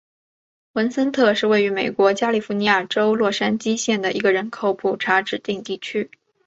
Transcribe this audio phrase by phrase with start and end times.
[0.73, 6.09] 文森特是位于美国加利福尼亚州洛杉矶县的一个人口普查指定地区。